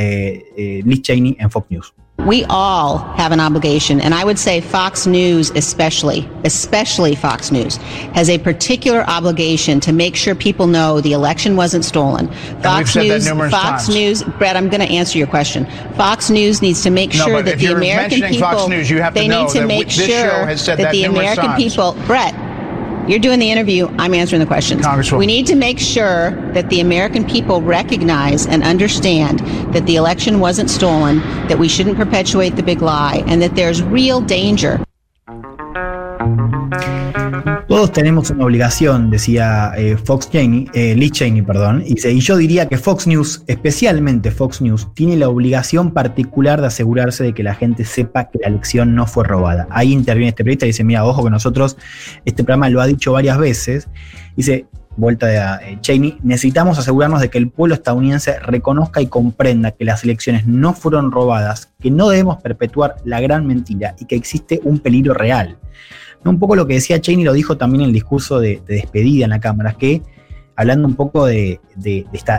Liz 0.56 1.02
Cheney 1.02 1.36
en 1.38 1.48
Fox 1.48 1.70
News. 1.70 1.94
We 2.26 2.44
all 2.48 2.98
have 3.14 3.30
an 3.30 3.38
obligation, 3.38 4.00
and 4.00 4.12
I 4.12 4.25
would 4.25 4.40
say 4.40 4.60
Fox 4.60 5.06
News, 5.06 5.50
especially, 5.50 6.28
especially 6.42 7.14
Fox 7.14 7.52
News, 7.52 7.76
has 7.76 8.28
a 8.28 8.38
particular 8.38 9.02
obligation 9.08 9.78
to 9.80 9.92
make 9.92 10.16
sure 10.16 10.34
people 10.34 10.66
know 10.66 11.00
the 11.00 11.12
election 11.12 11.54
wasn't 11.54 11.84
stolen. 11.84 12.28
Fox 12.60 12.96
News, 12.96 13.28
Fox 13.28 13.52
times. 13.52 13.88
News, 13.88 14.22
Brett, 14.25 14.56
I'm 14.56 14.68
going 14.68 14.80
to 14.80 14.92
answer 14.92 15.16
your 15.16 15.28
question. 15.28 15.64
Fox 15.94 16.28
News 16.28 16.60
needs 16.60 16.82
to 16.82 16.90
make 16.90 17.14
no, 17.14 17.25
sure 17.25 17.42
that 17.42 17.60
the 17.60 17.66
American 17.66 18.20
people, 18.22 18.68
News, 18.68 18.88
they 18.88 19.28
need 19.28 19.48
to 19.50 19.64
make 19.64 19.88
sure 19.88 20.46
that, 20.46 20.76
that 20.76 20.92
the 20.92 21.04
American 21.04 21.44
times. 21.44 21.62
people, 21.62 21.92
Brett, 22.06 22.34
you're 23.08 23.18
doing 23.18 23.38
the 23.38 23.50
interview. 23.50 23.88
I'm 23.98 24.14
answering 24.14 24.40
the 24.40 24.46
questions. 24.46 24.86
We 25.12 25.26
need 25.26 25.46
to 25.46 25.54
make 25.54 25.78
sure 25.78 26.30
that 26.52 26.68
the 26.68 26.80
American 26.80 27.24
people 27.24 27.62
recognize 27.62 28.46
and 28.46 28.62
understand 28.62 29.40
that 29.74 29.86
the 29.86 29.96
election 29.96 30.40
wasn't 30.40 30.70
stolen, 30.70 31.20
that 31.48 31.58
we 31.58 31.68
shouldn't 31.68 31.96
perpetuate 31.96 32.56
the 32.56 32.62
big 32.62 32.82
lie, 32.82 33.22
and 33.26 33.40
that 33.40 33.54
there's 33.54 33.82
real 33.82 34.20
danger. 34.20 34.78
Todos 37.68 37.92
tenemos 37.92 38.30
una 38.30 38.47
obligación, 38.47 39.11
decía 39.11 39.73
eh, 39.76 39.97
Fox 39.97 40.30
Cheney, 40.30 40.68
eh, 40.73 40.94
Lee 40.94 41.11
Cheney, 41.11 41.42
perdón, 41.42 41.82
y, 41.87 41.94
y 42.06 42.20
yo 42.20 42.37
diría 42.37 42.66
que 42.66 42.78
Fox 42.78 43.06
News, 43.06 43.44
especialmente 43.47 44.30
Fox 44.30 44.62
News, 44.62 44.88
tiene 44.94 45.16
la 45.16 45.28
obligación 45.28 45.92
particular 45.92 46.61
de 46.61 46.68
asegurarse 46.68 47.25
de 47.25 47.35
que 47.35 47.42
la 47.42 47.54
gente 47.54 47.85
sepa 47.85 48.30
que 48.30 48.38
la 48.38 48.49
elección 48.49 48.94
no 48.94 49.06
fue 49.06 49.25
robada. 49.25 49.66
Ahí 49.70 49.92
interviene 49.92 50.30
este 50.30 50.44
periodista 50.44 50.64
y 50.64 50.70
dice, 50.70 50.82
mira, 50.82 51.04
ojo 51.04 51.25
que 51.25 51.30
nosotros, 51.30 51.76
este 52.25 52.42
programa 52.42 52.70
lo 52.70 52.80
ha 52.80 52.87
dicho 52.87 53.12
varias 53.12 53.38
veces, 53.38 53.88
dice, 54.35 54.66
vuelta 54.98 55.26
de 55.26 55.38
eh, 55.72 55.78
Cheney, 55.80 56.18
necesitamos 56.22 56.78
asegurarnos 56.78 57.20
de 57.20 57.30
que 57.30 57.38
el 57.38 57.48
pueblo 57.48 57.74
estadounidense 57.74 58.38
reconozca 58.40 59.00
y 59.00 59.06
comprenda 59.06 59.70
que 59.70 59.84
las 59.84 60.04
elecciones 60.04 60.46
no 60.46 60.74
fueron 60.74 61.10
robadas, 61.10 61.72
que 61.80 61.90
no 61.90 62.08
debemos 62.08 62.42
perpetuar 62.42 62.96
la 63.04 63.20
gran 63.20 63.46
mentira 63.46 63.94
y 63.98 64.04
que 64.04 64.16
existe 64.16 64.60
un 64.64 64.80
peligro 64.80 65.14
real. 65.14 65.58
Un 66.24 66.38
poco 66.38 66.56
lo 66.56 66.66
que 66.66 66.74
decía 66.74 67.00
Cheney 67.00 67.24
lo 67.24 67.32
dijo 67.32 67.56
también 67.56 67.82
en 67.82 67.86
el 67.88 67.92
discurso 67.94 68.40
de, 68.40 68.60
de 68.66 68.74
despedida 68.74 69.24
en 69.24 69.30
la 69.30 69.40
Cámara, 69.40 69.72
que 69.72 70.02
hablando 70.58 70.88
un 70.88 70.96
poco 70.96 71.26
de, 71.26 71.60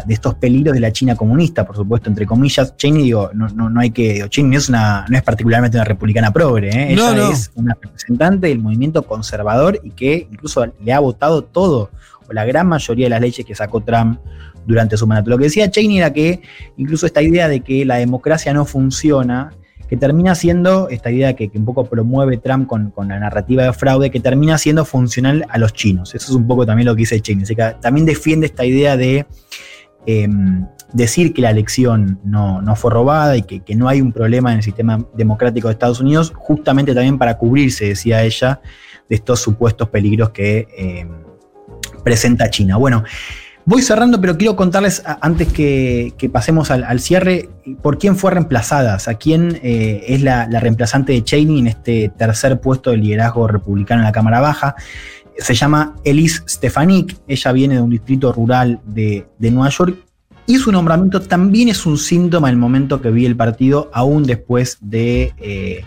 estos 0.09 0.35
peligros 0.35 0.73
de 0.73 0.81
la 0.81 0.91
China 0.91 1.15
comunista, 1.15 1.65
por 1.65 1.77
supuesto, 1.77 2.09
entre 2.09 2.25
comillas. 2.25 2.75
Cheney, 2.75 3.03
digo, 3.03 3.31
no, 3.33 3.47
no, 3.47 3.79
hay 3.79 3.91
que. 3.91 4.27
Cheney 4.27 4.51
no 4.51 4.57
es, 4.57 4.67
una, 4.67 5.05
no 5.07 5.17
es 5.17 5.23
particularmente 5.23 5.77
una 5.77 5.85
republicana 5.85 6.29
progre, 6.31 6.69
¿eh? 6.69 6.93
ella 6.93 7.31
es 7.31 7.49
una 7.55 7.77
representante 7.81 8.47
del 8.47 8.59
movimiento 8.59 9.03
conservador 9.03 9.79
y 9.81 9.91
que 9.91 10.27
incluso 10.29 10.65
le 10.83 10.91
ha 10.91 10.99
votado 10.99 11.45
todo, 11.45 11.91
la 12.31 12.45
gran 12.45 12.67
mayoría 12.67 13.05
de 13.05 13.09
las 13.09 13.21
leyes 13.21 13.45
que 13.45 13.55
sacó 13.55 13.81
Trump 13.81 14.19
durante 14.65 14.97
su 14.97 15.07
mandato. 15.07 15.31
Lo 15.31 15.37
que 15.37 15.45
decía 15.45 15.69
Cheney 15.69 15.97
era 15.97 16.13
que 16.13 16.41
incluso 16.77 17.05
esta 17.05 17.21
idea 17.21 17.47
de 17.47 17.61
que 17.61 17.85
la 17.85 17.95
democracia 17.95 18.53
no 18.53 18.65
funciona 18.65 19.51
que 19.89 19.97
termina 19.97 20.35
siendo 20.35 20.87
esta 20.89 21.09
idea 21.09 21.33
que, 21.33 21.49
un 21.55 21.65
poco 21.65 21.85
promueve 21.85 22.37
Trump 22.37 22.67
con, 22.67 22.93
la 23.07 23.19
narrativa 23.19 23.63
de 23.63 23.73
fraude, 23.73 24.11
que 24.11 24.19
termina 24.19 24.57
siendo 24.59 24.85
funcional 24.85 25.45
a 25.49 25.57
los 25.57 25.73
chinos. 25.73 26.13
Eso 26.13 26.31
es 26.31 26.35
un 26.35 26.45
poco 26.45 26.65
también 26.65 26.85
lo 26.85 26.95
que 26.95 26.99
dice 26.99 27.19
Cheney. 27.19 27.43
también 27.81 28.05
defiende 28.05 28.45
esta 28.45 28.63
idea 28.63 28.95
de 28.95 29.25
em, 30.05 30.67
decir 30.93 31.33
que 31.33 31.41
la 31.41 31.49
elección 31.49 32.19
no, 32.23 32.61
fue 32.75 32.91
robada 32.91 33.35
y 33.35 33.41
que, 33.41 33.75
no 33.75 33.87
hay 33.87 33.99
un 33.99 34.11
problema 34.11 34.51
en 34.51 34.57
el 34.57 34.63
sistema 34.63 35.03
democrático 35.15 35.67
de 35.67 35.73
Estados 35.73 35.99
Unidos, 35.99 36.33
justamente 36.35 36.93
también 36.93 37.17
para 37.17 37.39
cubrirse, 37.39 37.85
decía 37.85 38.23
ella, 38.23 38.61
de 39.09 39.15
estos 39.15 39.39
supuestos 39.39 39.89
peligros 39.89 40.29
que 40.29 40.67
em, 40.77 41.28
presenta 42.03 42.49
China. 42.49 42.77
Bueno, 42.77 43.03
Voy 43.69 43.83
cerrando, 43.83 44.19
pero 44.19 44.35
quiero 44.35 44.55
contarles 44.55 45.03
antes 45.21 45.53
que, 45.53 46.29
pasemos 46.33 46.71
al, 46.71 46.99
cierre 46.99 47.49
por 47.83 47.99
quién 47.99 48.15
fue 48.15 48.31
reemplazada, 48.31 48.95
o 48.95 48.99
sea, 48.99 49.13
quién 49.13 49.59
eh, 49.61 50.05
es 50.07 50.23
la, 50.23 50.47
reemplazante 50.47 51.13
de 51.13 51.23
Cheney 51.23 51.59
en 51.59 51.67
este 51.67 52.09
tercer 52.17 52.59
puesto 52.59 52.89
de 52.89 52.97
liderazgo 52.97 53.47
republicano 53.47 54.01
en 54.01 54.05
la 54.05 54.11
Cámara 54.11 54.39
Baja. 54.39 54.73
Se 55.37 55.53
llama 55.53 55.95
Elise 56.03 56.41
Stefanik, 56.47 57.15
ella 57.27 57.51
viene 57.51 57.75
de 57.75 57.81
un 57.81 57.91
distrito 57.91 58.33
rural 58.33 58.81
de, 58.85 59.27
Nueva 59.37 59.69
York 59.69 59.97
y 60.47 60.57
su 60.57 60.71
nombramiento 60.71 61.21
también 61.21 61.69
es 61.69 61.85
un 61.85 61.99
síntoma 61.99 62.47
del 62.47 62.57
momento 62.57 63.03
que 63.03 63.11
vi 63.11 63.27
el 63.27 63.35
partido, 63.35 63.91
aún 63.93 64.23
después 64.23 64.79
de 64.81 65.35
eh, 65.37 65.85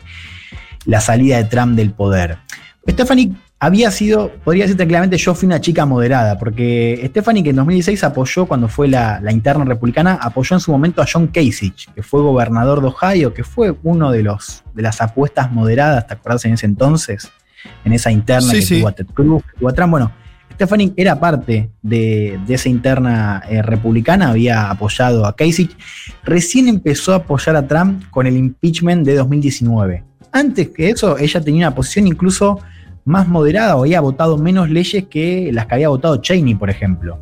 la 0.84 1.00
salida 1.00 1.38
de 1.38 1.44
Trump 1.46 1.74
del 1.74 1.90
poder. 1.90 2.38
Stefanik 2.88 3.32
había 3.62 3.92
sido, 3.92 4.32
podría 4.42 4.64
decir 4.64 4.76
tranquilamente, 4.76 5.16
yo 5.16 5.36
fui 5.36 5.46
una 5.46 5.60
chica 5.60 5.86
moderada, 5.86 6.36
porque 6.36 7.00
Stephanie, 7.10 7.44
que 7.44 7.50
en 7.50 7.56
2016 7.56 8.02
apoyó, 8.02 8.44
cuando 8.46 8.66
fue 8.66 8.88
la, 8.88 9.22
interna 9.30 9.64
republicana, 9.64 10.18
apoyó 10.20 10.56
en 10.56 10.60
su 10.60 10.72
momento 10.72 11.00
a 11.00 11.06
John 11.10 11.28
Kasich, 11.28 11.88
que 11.94 12.02
fue 12.02 12.22
gobernador 12.22 12.80
de 12.80 12.88
Ohio, 12.88 13.32
que 13.32 13.44
fue 13.44 13.72
uno 13.84 14.10
de, 14.10 14.24
los, 14.24 14.64
de 14.74 14.82
las 14.82 15.00
apuestas 15.00 15.52
moderadas, 15.52 16.08
¿te 16.08 16.14
acuerdas 16.14 16.44
en 16.44 16.54
ese 16.54 16.66
entonces? 16.66 17.30
En 17.84 17.92
esa 17.92 18.10
interna 18.10 18.52
que 18.52 18.66
tuvo 18.66 18.88
a 18.88 18.92
Ted 18.92 19.06
Cruz, 19.06 19.44
que 19.44 19.60
tuvo 19.60 19.68
a 19.68 19.72
Trump. 19.72 19.92
Bueno, 19.92 20.10
Stephanie 20.54 20.92
era 20.96 21.20
parte 21.20 21.70
de, 21.82 22.40
esa 22.48 22.68
interna 22.68 23.44
eh, 23.48 23.62
republicana, 23.62 24.30
había 24.30 24.70
apoyado 24.70 25.24
a 25.24 25.36
Kasich. 25.36 25.76
Recién 26.24 26.66
empezó 26.66 27.12
a 27.12 27.18
apoyar 27.18 27.54
a 27.54 27.68
Trump 27.68 28.10
con 28.10 28.26
el 28.26 28.36
impeachment 28.36 29.06
de 29.06 29.14
2019. 29.14 30.02
Antes 30.32 30.70
que 30.70 30.90
eso, 30.90 31.16
ella 31.16 31.40
tenía 31.40 31.68
una 31.68 31.76
posición 31.76 32.08
incluso 32.08 32.58
más 33.04 33.28
moderada 33.28 33.76
o 33.76 33.82
había 33.82 34.00
votado 34.00 34.38
menos 34.38 34.70
leyes 34.70 35.06
que 35.08 35.50
las 35.52 35.66
que 35.66 35.74
había 35.74 35.88
votado 35.88 36.16
Cheney, 36.16 36.54
por 36.54 36.70
ejemplo. 36.70 37.18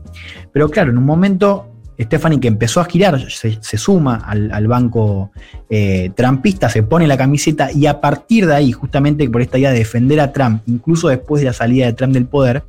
Pero 0.52 0.68
claro, 0.68 0.90
en 0.90 0.98
un 0.98 1.04
momento 1.04 1.70
Stephanie 2.00 2.40
que 2.40 2.48
empezó 2.48 2.80
a 2.80 2.84
girar, 2.86 3.20
se, 3.30 3.60
suma 3.76 4.16
al, 4.16 4.66
banco 4.66 5.30
eh, 5.68 6.10
trumpista, 6.14 6.70
se 6.70 6.82
pone 6.82 7.06
la 7.06 7.16
camiseta 7.16 7.70
y 7.72 7.86
a 7.86 8.00
partir 8.00 8.46
de 8.46 8.54
ahí, 8.54 8.72
justamente 8.72 9.28
por 9.28 9.42
esta 9.42 9.58
idea 9.58 9.70
de 9.70 9.80
defender 9.80 10.20
a 10.20 10.32
Trump, 10.32 10.62
incluso 10.66 11.08
después 11.08 11.42
de 11.42 11.46
la 11.46 11.52
salida 11.52 11.86
de 11.86 11.92
Trump 11.92 12.14
del 12.14 12.26
poder, 12.26 12.62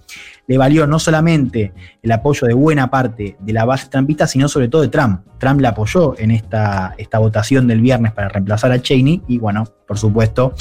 le 0.48 0.58
valió 0.58 0.88
no 0.88 1.00
solamente 1.00 1.74
el 2.02 2.12
apoyo 2.12 2.48
de 2.48 2.54
buena 2.54 2.90
parte 2.90 3.38
de 3.40 3.54
la 3.54 3.66
base 3.66 3.88
trumpista, 3.90 4.28
sino 4.28 4.48
sobre 4.48 4.68
todo 4.68 4.82
de 4.82 4.90
Trump. 4.90 5.22
Trump 5.38 5.62
le 5.62 5.68
apoyó 5.68 6.18
en 6.20 6.32
esta, 6.32 6.94
esta 6.98 7.20
votación 7.20 7.68
del 7.68 7.82
viernes 7.82 8.12
para 8.12 8.30
reemplazar 8.30 8.72
a 8.72 8.82
Cheney 8.82 9.22
y 9.28 9.38
bueno, 9.38 9.66
por 9.88 9.98
supuesto, 9.98 10.54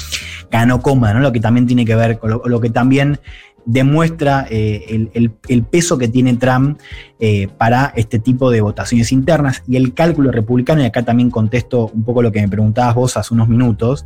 ganó 0.49 0.81
cómoda, 0.81 1.13
¿no? 1.13 1.19
Lo 1.19 1.31
que 1.31 1.39
también 1.39 1.67
tiene 1.67 1.85
que 1.85 1.95
ver 1.95 2.19
con 2.19 2.41
lo 2.43 2.61
que 2.61 2.69
también 2.69 3.19
demuestra 3.65 4.47
eh, 4.49 5.09
el, 5.13 5.63
peso 5.63 5.97
que 5.97 6.07
tiene 6.07 6.35
Trump 6.35 6.79
eh, 7.19 7.47
para 7.57 7.93
este 7.95 8.19
tipo 8.19 8.49
de 8.49 8.61
votaciones 8.61 9.11
internas 9.11 9.63
y 9.67 9.75
el 9.75 9.93
cálculo 9.93 10.31
republicano, 10.31 10.81
y 10.81 10.85
acá 10.85 11.03
también 11.03 11.29
contesto 11.29 11.91
un 11.93 12.03
poco 12.03 12.21
lo 12.21 12.31
que 12.31 12.41
me 12.41 12.47
preguntabas 12.47 12.95
vos 12.95 13.17
hace 13.17 13.33
unos 13.33 13.47
minutos, 13.47 14.05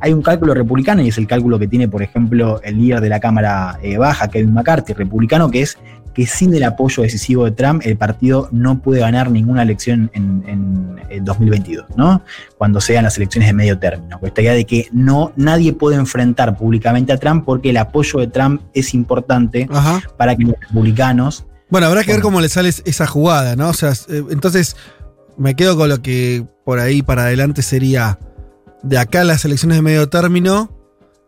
hay 0.00 0.12
un 0.12 0.22
cálculo 0.22 0.54
republicano 0.54 1.02
y 1.02 1.08
es 1.08 1.18
el 1.18 1.26
cálculo 1.26 1.58
que 1.58 1.68
tiene, 1.68 1.88
por 1.88 2.02
ejemplo, 2.02 2.60
el 2.62 2.78
líder 2.78 3.00
de 3.00 3.08
la 3.08 3.20
Cámara 3.20 3.78
eh, 3.82 3.96
Baja, 3.96 4.28
Kevin 4.28 4.52
McCarthy, 4.52 4.92
republicano, 4.92 5.50
que 5.50 5.62
es 5.62 5.78
que 6.14 6.26
sin 6.26 6.54
el 6.54 6.62
apoyo 6.62 7.02
decisivo 7.02 7.44
de 7.44 7.50
Trump 7.50 7.82
el 7.84 7.96
partido 7.96 8.48
no 8.52 8.78
puede 8.78 9.00
ganar 9.00 9.30
ninguna 9.30 9.62
elección 9.62 10.10
en, 10.14 10.94
2022, 11.22 11.86
¿no? 11.96 12.22
Cuando 12.58 12.80
sean 12.80 13.04
las 13.04 13.16
elecciones 13.16 13.48
de 13.48 13.52
medio 13.52 13.78
término. 13.78 14.18
Esta 14.22 14.42
idea 14.42 14.52
de 14.52 14.64
que 14.64 14.88
no, 14.92 15.32
nadie 15.36 15.72
puede 15.72 15.96
enfrentar 15.96 16.56
públicamente 16.56 17.12
a 17.12 17.18
Trump 17.18 17.44
porque 17.44 17.70
el 17.70 17.76
apoyo 17.76 18.18
de 18.18 18.26
Trump 18.26 18.62
es 18.74 18.94
importante 18.94 19.68
para 20.16 20.34
que 20.34 20.44
los 20.44 20.54
republicanos... 20.60 21.46
Bueno, 21.70 21.86
habrá 21.86 22.02
que 22.02 22.12
ver 22.12 22.20
cómo 22.20 22.40
le 22.40 22.48
sale 22.48 22.68
esa 22.68 23.06
jugada, 23.06 23.54
¿no? 23.54 23.68
O 23.68 23.74
sea, 23.74 23.92
eh, 24.08 24.22
entonces 24.30 24.76
me 25.36 25.54
quedo 25.54 25.76
con 25.76 25.88
lo 25.88 26.02
que 26.02 26.44
por 26.64 26.78
ahí 26.78 27.02
para 27.02 27.22
adelante 27.22 27.62
sería 27.62 28.18
de 28.84 28.98
acá 28.98 29.22
a 29.22 29.24
las 29.24 29.44
elecciones 29.44 29.78
de 29.78 29.82
medio 29.82 30.08
término 30.08 30.70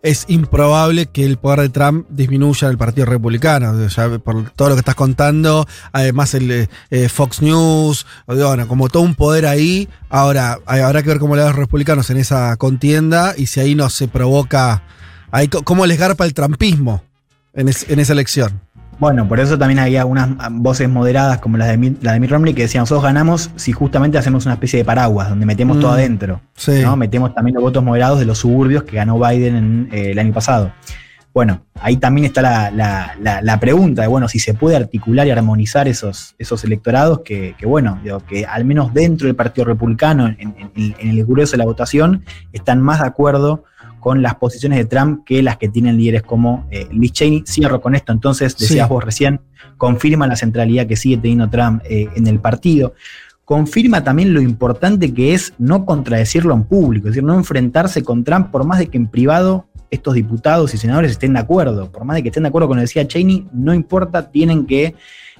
es 0.02 0.26
improbable 0.28 1.06
que 1.06 1.24
el 1.24 1.38
poder 1.38 1.62
de 1.62 1.68
Trump 1.70 2.06
disminuya 2.10 2.68
en 2.68 2.72
el 2.72 2.78
Partido 2.78 3.06
Republicano. 3.06 3.74
por 4.22 4.50
todo 4.50 4.68
lo 4.68 4.74
que 4.76 4.80
estás 4.80 4.94
contando, 4.94 5.66
además 5.90 6.34
el 6.34 6.50
eh, 6.50 6.68
eh, 6.90 7.08
Fox 7.08 7.42
News, 7.42 8.06
bueno, 8.26 8.68
como 8.68 8.88
todo 8.88 9.02
un 9.02 9.16
poder 9.16 9.46
ahí. 9.46 9.88
Ahora, 10.08 10.58
habrá 10.66 11.02
que 11.02 11.08
ver 11.08 11.18
cómo 11.18 11.34
le 11.34 11.42
dan 11.42 11.50
los 11.50 11.58
republicanos 11.58 12.10
en 12.10 12.18
esa 12.18 12.56
contienda 12.56 13.34
y 13.36 13.46
si 13.46 13.58
ahí 13.58 13.74
no 13.74 13.90
se 13.90 14.06
provoca, 14.06 14.84
ahí, 15.32 15.48
cómo 15.48 15.86
les 15.86 15.98
garpa 15.98 16.24
el 16.24 16.34
trumpismo 16.34 17.02
en 17.54 17.68
esa 17.68 18.12
elección. 18.12 18.65
Bueno, 18.98 19.28
por 19.28 19.40
eso 19.40 19.58
también 19.58 19.78
había 19.78 20.06
unas 20.06 20.28
voces 20.50 20.88
moderadas 20.88 21.38
como 21.38 21.58
las 21.58 21.68
de, 21.68 21.96
la 22.00 22.12
de 22.14 22.20
Mitt 22.20 22.30
Romney 22.30 22.54
que 22.54 22.62
decían, 22.62 22.82
nosotros 22.82 23.04
ganamos 23.04 23.50
si 23.56 23.72
justamente 23.72 24.16
hacemos 24.16 24.46
una 24.46 24.54
especie 24.54 24.78
de 24.78 24.84
paraguas, 24.86 25.28
donde 25.28 25.44
metemos 25.44 25.78
todo 25.80 25.90
mm, 25.90 25.94
adentro. 25.94 26.40
¿no? 26.82 26.96
Metemos 26.96 27.34
también 27.34 27.54
los 27.54 27.62
votos 27.62 27.84
moderados 27.84 28.18
de 28.18 28.24
los 28.24 28.38
suburbios 28.38 28.84
que 28.84 28.96
ganó 28.96 29.18
Biden 29.18 29.90
eh, 29.92 30.12
el 30.12 30.18
año 30.18 30.32
pasado. 30.32 30.72
Bueno, 31.34 31.60
ahí 31.82 31.98
también 31.98 32.24
está 32.24 32.40
la, 32.40 33.58
pregunta 33.60 34.00
de, 34.00 34.08
bueno, 34.08 34.26
si 34.26 34.38
se 34.38 34.54
puede 34.54 34.76
articular 34.76 35.26
y 35.26 35.30
armonizar 35.30 35.86
esos, 35.86 36.34
esos 36.38 36.64
electorados 36.64 37.20
que, 37.20 37.54
bueno, 37.62 38.00
que 38.26 38.46
al 38.46 38.64
menos 38.64 38.94
dentro 38.94 39.26
del 39.26 39.36
Partido 39.36 39.66
Republicano, 39.66 40.28
en, 40.28 40.54
en 40.74 41.08
el 41.10 41.26
grueso 41.26 41.52
de 41.52 41.58
la 41.58 41.66
votación, 41.66 42.24
están 42.54 42.80
más 42.80 43.00
de 43.00 43.08
acuerdo 43.08 43.64
con 44.00 44.22
las 44.22 44.36
posiciones 44.36 44.78
de 44.78 44.84
Trump 44.84 45.24
que 45.24 45.42
las 45.42 45.56
que 45.56 45.68
tienen 45.68 45.96
líderes 45.96 46.22
como 46.22 46.66
eh, 46.70 46.86
Liz 46.92 47.12
Cheney. 47.12 47.44
Cierro 47.46 47.80
con 47.80 47.94
esto, 47.94 48.12
entonces, 48.12 48.56
decías 48.56 48.88
vos 48.88 49.04
recién, 49.04 49.40
confirma 49.76 50.26
la 50.26 50.36
centralidad 50.36 50.86
que 50.86 50.96
sigue 50.96 51.18
teniendo 51.18 51.48
Trump 51.50 51.82
eh, 51.84 52.08
en 52.14 52.26
el 52.26 52.40
partido. 52.40 52.94
Confirma 53.44 54.02
también 54.02 54.34
lo 54.34 54.40
importante 54.40 55.14
que 55.14 55.32
es 55.32 55.52
no 55.58 55.86
contradecirlo 55.86 56.52
en 56.54 56.64
público, 56.64 57.06
es 57.06 57.14
decir, 57.14 57.24
no 57.24 57.34
enfrentarse 57.34 58.02
con 58.02 58.24
Trump 58.24 58.50
por 58.50 58.64
más 58.64 58.78
de 58.78 58.88
que 58.88 58.96
en 58.96 59.06
privado 59.06 59.66
estos 59.90 60.14
diputados 60.14 60.74
y 60.74 60.78
senadores 60.78 61.12
estén 61.12 61.34
de 61.34 61.38
acuerdo, 61.38 61.90
por 61.92 62.04
más 62.04 62.16
de 62.16 62.22
que 62.22 62.30
estén 62.30 62.42
de 62.42 62.48
acuerdo 62.48 62.68
con 62.68 62.76
lo 62.76 62.80
que 62.80 62.86
decía 62.86 63.06
Cheney, 63.06 63.46
no 63.52 63.72
importa, 63.72 64.30
tienen 64.30 64.66
que 64.66 64.96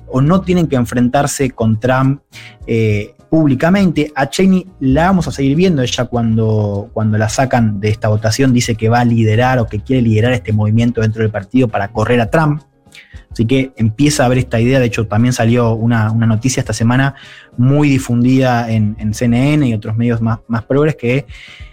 o 0.09 0.21
no 0.21 0.41
tienen 0.43 0.69
que 0.69 0.77
enfrentarse 0.77 1.51
con 1.51 1.81
Trump 1.81 2.21
eh, 2.67 3.16
públicamente. 3.31 4.13
A 4.15 4.29
Cheney 4.29 4.67
la 4.81 5.07
vamos 5.07 5.29
a 5.29 5.33
seguir 5.33 5.57
viendo. 5.57 5.83
Ella 5.83 6.05
cuando, 6.07 6.91
cuando 6.93 7.19
la 7.19 7.29
sacan 7.29 7.81
de 7.81 7.89
esta 7.89 8.09
votación 8.09 8.53
dice 8.53 8.75
que 8.75 8.89
va 8.89 9.01
a 9.01 9.05
liderar 9.05 9.59
o 9.59 9.67
que 9.67 9.81
quiere 9.81 10.03
liderar 10.03 10.33
este 10.33 10.53
movimiento 10.53 11.01
dentro 11.01 11.23
del 11.23 11.31
partido 11.31 11.69
para 11.69 11.89
correr 11.93 12.21
a 12.21 12.31
Trump. 12.31 12.63
Así 13.31 13.45
que 13.45 13.73
empieza 13.77 14.23
a 14.23 14.27
haber 14.27 14.39
esta 14.39 14.61
idea. 14.61 14.79
De 14.79 14.87
hecho, 14.87 15.07
también 15.07 15.33
salió 15.33 15.75
una, 15.75 16.11
noticia 16.11 16.61
esta 16.61 16.73
semana 16.73 17.15
muy 17.57 17.89
difundida 17.89 18.71
en, 18.71 19.13
CNN 19.13 19.69
y 19.69 19.75
otros 19.75 19.97
medios 19.97 20.23
más, 20.23 20.39
más 20.49 20.65
progres 20.65 20.97
que 20.97 21.27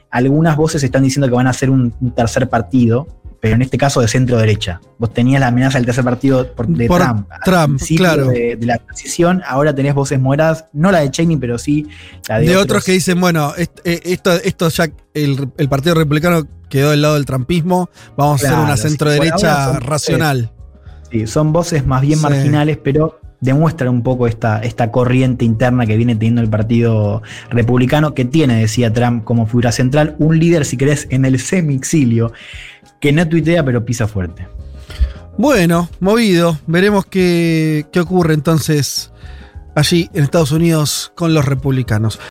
algunas 0.09 0.57
voces 0.57 0.83
están 0.83 1.03
diciendo 1.03 1.27
que 1.27 1.35
van 1.35 1.47
a 1.47 1.51
hacer 1.51 1.69
un 1.69 1.91
tercer 2.13 2.49
partido 2.49 3.07
pero 3.43 3.55
en 3.55 3.61
este 3.61 3.77
caso 3.77 3.99
de 3.99 4.07
centro 4.07 4.37
derecha. 4.37 4.79
Vos 4.97 5.13
tenías 5.13 5.41
la 5.41 5.47
amenaza 5.47 5.77
del 5.77 5.85
tercer 5.85 6.05
partido 6.05 6.45
de 6.45 6.87
Trump. 6.87 7.27
Trump, 7.43 7.81
claro. 7.97 8.27
De, 8.27 8.57
la 8.61 8.77
transición, 8.77 9.41
ahora 9.45 9.75
tenés 9.75 9.93
voces 9.93 10.17
moradas, 10.17 10.67
no 10.71 10.93
la 10.93 11.01
de 11.01 11.11
Cheney, 11.11 11.35
pero 11.35 11.57
sí 11.57 11.85
la 12.29 12.39
de, 12.39 12.47
de 12.47 12.55
otros, 12.55 12.85
que 12.85 12.93
dicen, 12.93 13.19
bueno, 13.19 13.51
eh, 13.57 13.67
esto, 13.83 14.31
esto 14.31 14.69
ya 14.69 14.87
el, 15.13 15.49
Partido 15.67 15.93
Republicano 15.93 16.47
quedó 16.69 16.91
del 16.91 17.01
lado 17.01 17.15
del 17.15 17.25
trumpismo, 17.25 17.89
vamos 18.15 18.41
a 18.41 18.47
hacer 18.47 18.57
una 18.57 18.77
centro 18.77 19.09
derecha 19.09 19.77
racional. 19.77 20.53
Sí, 21.11 21.27
son 21.27 21.51
voces 21.51 21.85
más 21.85 22.01
bien 22.01 22.19
Sí. 22.19 22.23
marginales, 22.23 22.77
pero 22.81 23.19
demuestran 23.43 23.89
un 23.89 24.03
poco 24.03 24.25
esta, 24.27 24.59
esta 24.59 24.91
corriente 24.91 25.45
interna 25.45 25.85
que 25.85 25.97
viene 25.97 26.15
teniendo 26.15 26.41
el 26.41 26.49
Partido 26.49 27.21
Republicano, 27.49 28.13
que 28.13 28.25
tiene, 28.25 28.59
decía 28.59 28.93
Trump, 28.93 29.23
como 29.23 29.45
figura 29.45 29.71
central, 29.71 30.15
un 30.19 30.39
líder, 30.39 30.65
si 30.65 30.77
querés, 30.77 31.07
en 31.09 31.25
el 31.25 31.39
semixilio, 31.39 32.31
que 32.99 33.11
no 33.11 33.27
tuitea, 33.27 33.63
pero 33.63 33.85
pisa 33.85 34.07
fuerte. 34.07 34.47
Bueno, 35.37 35.89
movido. 35.99 36.57
Veremos 36.67 37.05
qué, 37.05 37.85
qué 37.91 37.99
ocurre 37.99 38.33
entonces 38.33 39.11
allí 39.75 40.09
en 40.13 40.23
Estados 40.23 40.51
Unidos 40.51 41.11
con 41.15 41.33
los 41.33 41.45
republicanos. 41.45 42.19